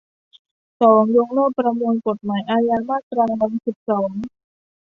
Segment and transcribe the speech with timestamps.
[0.81, 4.11] สอง ยกเลิกประมวลกฎหมายอาญา มาตราร้อยสิบสอง